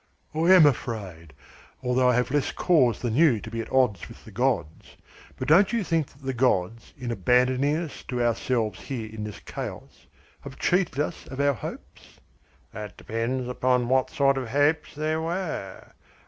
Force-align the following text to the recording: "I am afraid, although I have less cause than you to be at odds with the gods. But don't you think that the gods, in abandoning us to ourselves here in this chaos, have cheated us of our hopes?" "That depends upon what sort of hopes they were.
"I 0.33 0.39
am 0.55 0.65
afraid, 0.65 1.31
although 1.83 2.09
I 2.09 2.15
have 2.15 2.31
less 2.31 2.51
cause 2.51 3.03
than 3.03 3.13
you 3.13 3.39
to 3.39 3.51
be 3.51 3.61
at 3.61 3.71
odds 3.71 4.07
with 4.09 4.25
the 4.25 4.31
gods. 4.31 4.97
But 5.37 5.47
don't 5.47 5.71
you 5.71 5.83
think 5.83 6.07
that 6.07 6.23
the 6.25 6.33
gods, 6.33 6.91
in 6.97 7.11
abandoning 7.11 7.75
us 7.77 8.01
to 8.07 8.19
ourselves 8.19 8.79
here 8.79 9.07
in 9.07 9.25
this 9.25 9.39
chaos, 9.41 10.07
have 10.39 10.57
cheated 10.57 10.99
us 10.99 11.27
of 11.27 11.39
our 11.39 11.53
hopes?" 11.53 12.19
"That 12.73 12.97
depends 12.97 13.47
upon 13.47 13.89
what 13.89 14.09
sort 14.09 14.39
of 14.39 14.49
hopes 14.49 14.95
they 14.95 15.15
were. 15.17 15.91